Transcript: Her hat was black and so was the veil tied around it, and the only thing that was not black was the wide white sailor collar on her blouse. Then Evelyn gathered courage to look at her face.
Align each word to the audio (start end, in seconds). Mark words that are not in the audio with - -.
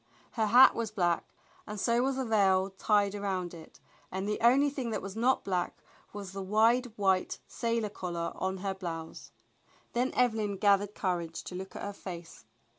Her 0.31 0.47
hat 0.47 0.73
was 0.73 0.89
black 0.89 1.31
and 1.67 1.79
so 1.79 2.01
was 2.01 2.15
the 2.15 2.25
veil 2.25 2.71
tied 2.71 3.13
around 3.13 3.53
it, 3.53 3.79
and 4.11 4.27
the 4.27 4.41
only 4.41 4.71
thing 4.71 4.89
that 4.89 5.01
was 5.03 5.15
not 5.15 5.43
black 5.43 5.77
was 6.11 6.31
the 6.31 6.41
wide 6.41 6.87
white 6.97 7.37
sailor 7.47 7.89
collar 7.91 8.31
on 8.33 8.57
her 8.65 8.73
blouse. 8.73 9.31
Then 9.93 10.11
Evelyn 10.15 10.57
gathered 10.57 10.95
courage 10.95 11.43
to 11.43 11.53
look 11.55 11.75
at 11.75 11.83
her 11.83 11.93
face. 11.93 12.45